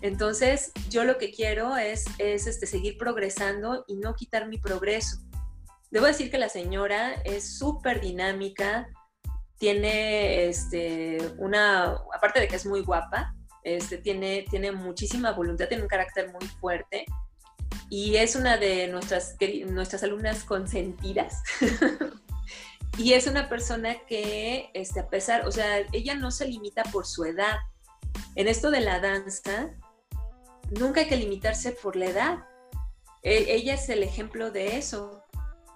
[0.00, 5.18] Entonces, yo lo que quiero es, es este, seguir progresando y no quitar mi progreso.
[5.92, 8.88] Debo decir que la señora es súper dinámica,
[9.58, 15.84] tiene este, una, aparte de que es muy guapa, este, tiene, tiene muchísima voluntad, tiene
[15.84, 17.04] un carácter muy fuerte
[17.88, 21.42] y es una de nuestras, nuestras alumnas consentidas.
[22.98, 27.06] Y es una persona que, este, a pesar, o sea, ella no se limita por
[27.06, 27.56] su edad.
[28.34, 29.70] En esto de la danza,
[30.78, 32.38] nunca hay que limitarse por la edad.
[33.22, 35.21] E, ella es el ejemplo de eso.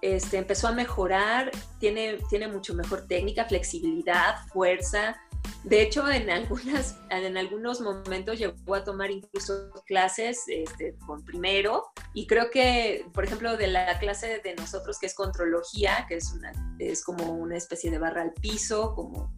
[0.01, 5.17] Este, empezó a mejorar, tiene, tiene mucho mejor técnica, flexibilidad, fuerza,
[5.63, 11.91] de hecho, en, algunas, en algunos momentos llegó a tomar incluso clases este, con primero
[12.13, 16.31] y creo que, por ejemplo, de la clase de nosotros que es contrología, que es,
[16.31, 19.35] una, es como una especie de barra al piso, como...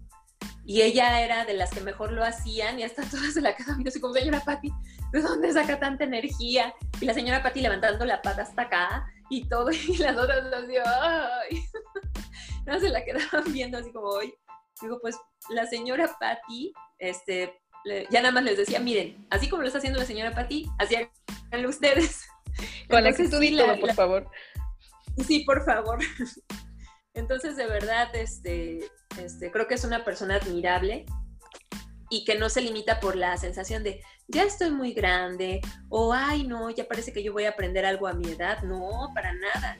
[0.65, 3.87] Y ella era de las que mejor lo hacían y hasta todas se la quedaban
[3.87, 4.71] así como, señora Patti,
[5.11, 6.75] ¿de dónde saca tanta energía?
[7.01, 10.67] Y la señora Patti levantando la pata hasta acá y todo, y las otras las
[10.67, 11.63] dio, ¡ay!
[12.65, 14.33] No se la quedaban viendo así como, hoy
[14.81, 15.17] Digo, pues
[15.49, 17.59] la señora Patty, este,
[18.09, 20.95] ya nada más les decía, miren, así como lo está haciendo la señora Patty, así
[21.47, 22.27] háganlo ustedes.
[22.89, 24.31] Con la y todo, por favor.
[25.27, 25.99] Sí, por favor.
[27.13, 28.79] Entonces, de verdad, este,
[29.21, 31.05] este, creo que es una persona admirable
[32.09, 35.59] y que no se limita por la sensación de ya estoy muy grande
[35.89, 38.61] o ay no, ya parece que yo voy a aprender algo a mi edad.
[38.63, 39.77] No, para nada.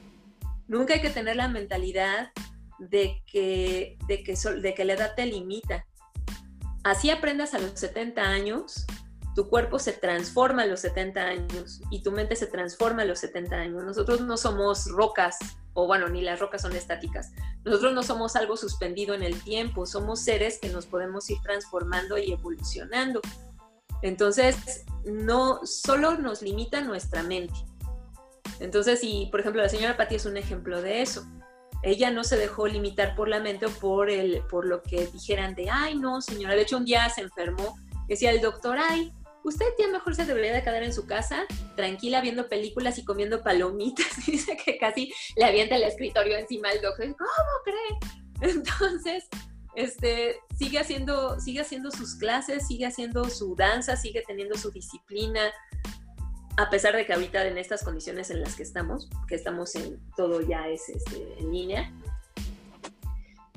[0.68, 2.30] Nunca hay que tener la mentalidad
[2.78, 5.86] de que, de que, de que la edad te limita.
[6.82, 8.86] Así aprendas a los 70 años,
[9.34, 13.20] tu cuerpo se transforma a los 70 años y tu mente se transforma a los
[13.20, 13.84] 70 años.
[13.84, 15.38] Nosotros no somos rocas
[15.74, 17.32] o bueno, ni las rocas son estáticas.
[17.64, 22.18] Nosotros no somos algo suspendido en el tiempo, somos seres que nos podemos ir transformando
[22.18, 23.20] y evolucionando.
[24.02, 27.54] Entonces, no solo nos limita nuestra mente.
[28.60, 31.26] Entonces, y por ejemplo, la señora Patti es un ejemplo de eso.
[31.82, 35.54] Ella no se dejó limitar por la mente o por, el, por lo que dijeran
[35.54, 36.54] de, ay, no, señora.
[36.54, 39.12] De hecho, un día se enfermó, decía el doctor, ay,
[39.44, 41.46] usted ya mejor se debería de quedar en su casa,
[41.76, 44.06] tranquila, viendo películas y comiendo palomitas.
[44.26, 47.16] Dice que casi le avienta el escritorio encima al doctor.
[47.16, 47.28] ¿Cómo
[47.64, 48.50] cree?
[48.52, 49.26] Entonces,
[49.74, 55.52] este, sigue, haciendo, sigue haciendo sus clases, sigue haciendo su danza, sigue teniendo su disciplina,
[56.56, 60.00] a pesar de que ahorita en estas condiciones en las que estamos, que estamos en
[60.16, 61.92] todo ya es este, en línea,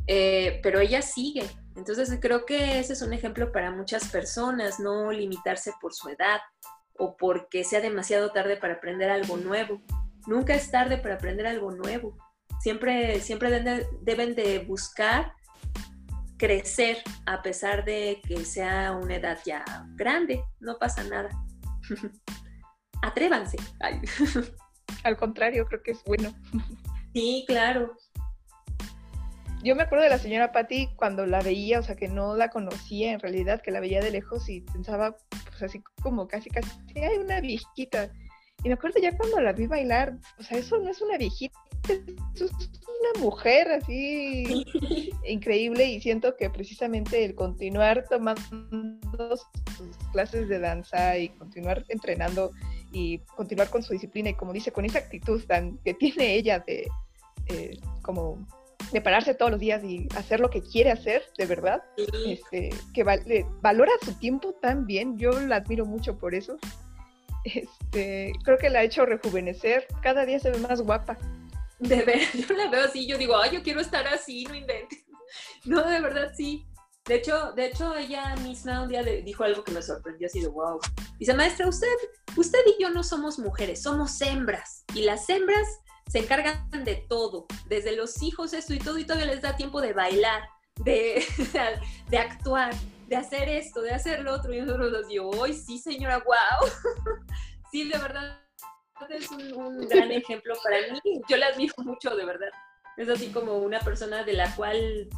[0.07, 1.43] eh, pero ella sigue.
[1.75, 6.39] Entonces creo que ese es un ejemplo para muchas personas, no limitarse por su edad
[6.97, 9.81] o porque sea demasiado tarde para aprender algo nuevo.
[10.27, 12.15] Nunca es tarde para aprender algo nuevo.
[12.61, 13.63] Siempre, siempre
[14.01, 15.33] deben de buscar
[16.37, 19.63] crecer a pesar de que sea una edad ya
[19.95, 21.29] grande, no pasa nada.
[23.01, 23.57] Atrévanse.
[25.03, 26.33] Al contrario, creo que es bueno.
[27.13, 27.95] Sí, claro.
[29.63, 32.49] Yo me acuerdo de la señora Patty cuando la veía, o sea, que no la
[32.49, 36.69] conocía en realidad, que la veía de lejos y pensaba, pues así como casi, casi,
[36.95, 38.11] hay una viejita.
[38.63, 41.59] Y me acuerdo ya cuando la vi bailar, o sea, eso no es una viejita,
[42.33, 44.65] eso es una mujer así
[45.27, 49.37] increíble y siento que precisamente el continuar tomando
[49.77, 52.51] sus clases de danza y continuar entrenando
[52.93, 56.59] y continuar con su disciplina y como dice, con esa actitud tan que tiene ella
[56.59, 56.87] de
[57.47, 58.47] eh, como
[58.91, 61.81] de pararse todos los días y hacer lo que quiere hacer, de verdad,
[62.27, 63.03] este, que
[63.61, 66.57] valora su tiempo tan bien, yo la admiro mucho por eso.
[67.43, 71.17] Este, creo que la ha hecho rejuvenecer, cada día se ve más guapa.
[71.79, 74.99] De ver, yo la veo así, yo digo, ay, yo quiero estar así, no inventes.
[75.65, 76.67] No, de verdad sí.
[77.05, 80.47] De hecho, de hecho, ella misma un día dijo algo que me sorprendió, así de
[80.47, 80.79] wow.
[81.17, 81.87] Dice, maestra, usted,
[82.37, 84.83] usted y yo no somos mujeres, somos hembras.
[84.93, 85.67] Y las hembras
[86.07, 89.81] se encargan de todo, desde los hijos, esto y todo, y todavía les da tiempo
[89.81, 90.43] de bailar,
[90.83, 91.25] de,
[92.09, 92.73] de actuar,
[93.07, 94.53] de hacer esto, de hacer lo otro.
[94.53, 96.69] Y nosotros nos digo, ¡ay, sí, señora, wow!
[97.71, 98.39] sí, de verdad,
[99.09, 101.21] es un, gran ejemplo para mí.
[101.27, 102.49] Yo la admiro mucho, de verdad.
[102.97, 105.09] Es así como una persona de la cual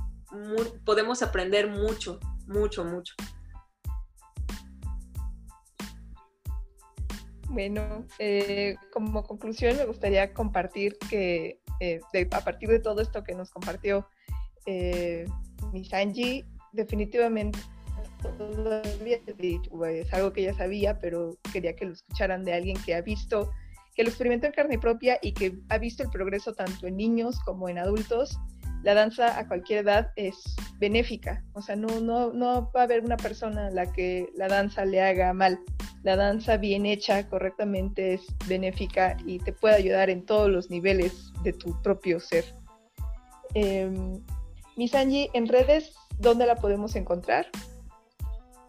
[0.86, 3.14] podemos aprender mucho, mucho, mucho.
[7.50, 13.34] Bueno, eh, como conclusión me gustaría compartir que eh, a partir de todo esto que
[13.34, 14.08] nos compartió
[14.66, 15.26] eh,
[15.72, 15.90] Miss
[16.74, 17.60] definitivamente
[18.24, 23.52] es algo que ya sabía, pero quería que lo escucharan de alguien que ha visto
[23.96, 27.40] que lo experimentó en carne propia y que ha visto el progreso tanto en niños
[27.40, 28.38] como en adultos,
[28.84, 30.36] la danza a cualquier edad es
[30.80, 31.44] benéfica.
[31.54, 34.86] O sea, no, no, no va a haber una persona a la que la danza
[34.86, 35.60] le haga mal.
[36.04, 41.32] La danza bien hecha correctamente es benéfica y te puede ayudar en todos los niveles
[41.42, 42.46] de tu propio ser.
[43.56, 43.90] Eh,
[44.76, 47.48] Miss Angie, en redes, ¿dónde la podemos encontrar?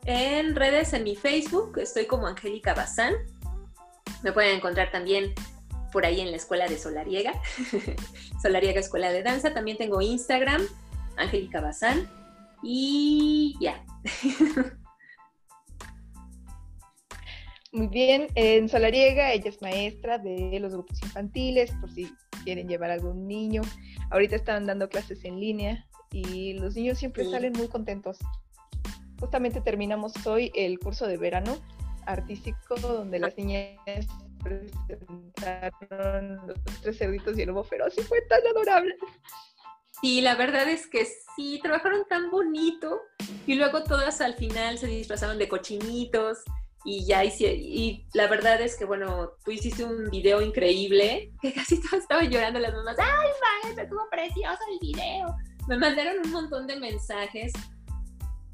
[0.06, 3.14] En redes, en mi Facebook, estoy como Angélica Bazán
[4.22, 5.32] me pueden encontrar también
[5.92, 7.32] por ahí en la escuela de Solariega,
[8.42, 9.54] Solariega Escuela de Danza.
[9.54, 10.62] También tengo Instagram,
[11.16, 12.10] Angélica Bazán.
[12.62, 13.84] Y ya.
[17.72, 22.10] Muy bien, en Solariega ella es maestra de los grupos infantiles, por si
[22.42, 23.62] quieren llevar a algún niño.
[24.10, 28.18] Ahorita están dando clases en línea y los niños siempre salen muy contentos.
[29.20, 31.56] Justamente terminamos hoy el curso de verano
[32.06, 34.06] artístico donde las niñas
[34.42, 38.96] presentaron los tres cerditos y el lobo feroz y fue tan adorable.
[40.00, 43.00] Sí, la verdad es que sí, trabajaron tan bonito
[43.46, 46.38] y luego todas al final se disfrazaron de cochinitos
[46.84, 51.52] y ya hice, y la verdad es que bueno, tú hiciste un video increíble que
[51.52, 53.28] casi todos estaban llorando las mamás, ay
[53.64, 55.34] maestra, estuvo precioso el video.
[55.66, 57.52] Me mandaron un montón de mensajes.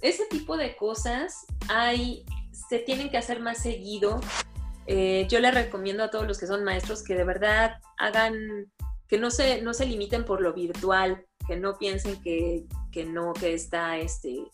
[0.03, 2.27] Ese tipo de cosas hay
[2.69, 4.21] se tienen que hacer más seguido.
[4.87, 8.35] Eh, yo le recomiendo a todos los que son maestros que de verdad hagan,
[9.07, 12.67] que no se, no se limiten por lo virtual, que no piensen que,
[13.07, 14.45] no, que está, este,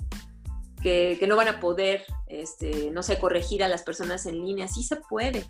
[0.82, 4.68] que, no van a poder, este, no sé, corregir a las personas en línea.
[4.68, 5.46] Sí se puede.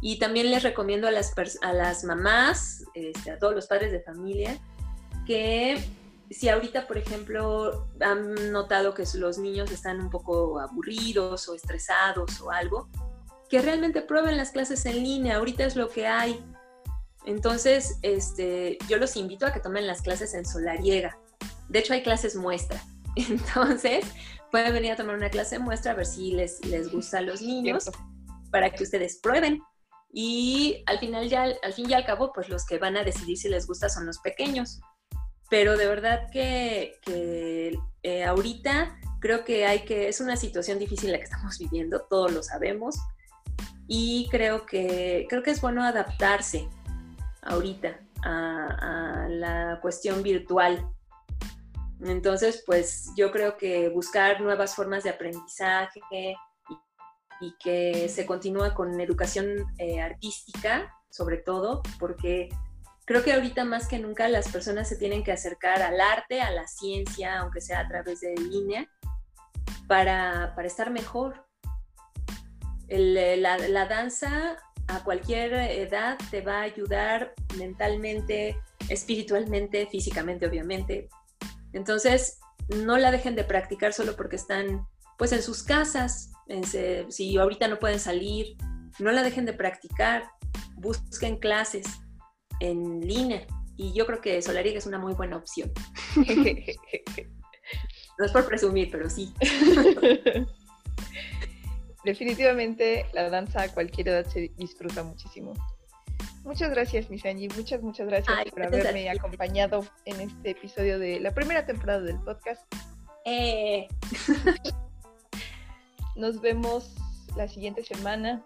[0.00, 1.32] Y también les recomiendo a las,
[1.62, 4.58] a las mamás, este, a todos los padres de familia,
[5.26, 5.78] que
[6.30, 12.40] si ahorita, por ejemplo, han notado que los niños están un poco aburridos o estresados
[12.40, 12.88] o algo,
[13.48, 16.44] que realmente prueben las clases en línea, ahorita es lo que hay.
[17.24, 21.18] Entonces, este, yo los invito a que tomen las clases en Solariega.
[21.68, 22.82] De hecho, hay clases muestra.
[23.16, 24.04] Entonces,
[24.50, 27.40] pueden venir a tomar una clase muestra a ver si les, les gusta a los
[27.40, 27.90] niños
[28.50, 29.62] para que ustedes prueben.
[30.10, 33.36] Y al final ya, al fin y al cabo, pues los que van a decidir
[33.36, 34.80] si les gusta son los pequeños.
[35.50, 36.98] Pero de verdad que,
[38.02, 42.32] eh, ahorita creo que hay que, es una situación difícil la que estamos viviendo, todos
[42.32, 42.96] lo sabemos.
[43.86, 46.68] Y creo que, creo que es bueno adaptarse
[47.42, 50.86] ahorita a, a la cuestión virtual.
[52.04, 56.36] Entonces, pues yo creo que buscar nuevas formas de aprendizaje,
[57.40, 62.48] y que se continúa con educación eh, artística, sobre todo, porque
[63.08, 66.50] creo que ahorita más que nunca las personas se tienen que acercar al arte, a
[66.50, 68.86] la ciencia, aunque sea a través de línea,
[69.86, 71.46] para, para estar mejor.
[72.86, 81.08] La, la danza a cualquier edad te va a ayudar mentalmente, espiritualmente, físicamente, obviamente.
[81.72, 82.38] Entonces,
[82.68, 84.86] no la dejen de practicar solo porque están
[85.16, 86.30] pues en sus casas,
[87.08, 88.58] si ahorita no pueden salir,
[88.98, 90.24] no la dejen de practicar,
[90.76, 91.86] busquen clases
[92.60, 93.46] en línea.
[93.76, 95.70] Y yo creo que Solariga es una muy buena opción.
[96.16, 96.24] no
[98.24, 99.32] es por presumir, pero sí.
[102.04, 105.54] Definitivamente la danza a cualquier edad se disfruta muchísimo.
[106.44, 107.48] Muchas gracias, Miss Angie.
[107.54, 112.62] Muchas, muchas gracias por haberme acompañado en este episodio de la primera temporada del podcast.
[113.26, 113.86] Eh.
[116.16, 116.94] Nos vemos
[117.36, 118.42] la siguiente semana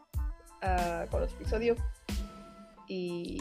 [0.63, 1.79] uh, con los episodios.
[2.89, 3.41] Y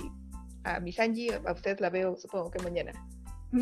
[0.64, 2.92] a Miss Angie, a usted la veo supongo que mañana.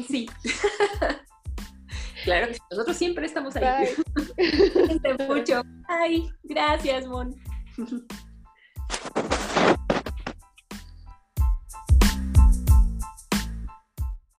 [0.08, 0.30] Sí.
[2.24, 3.90] claro, nosotros siempre estamos ahí.
[5.28, 5.62] mucho.
[5.88, 7.36] Ay, gracias, Mon.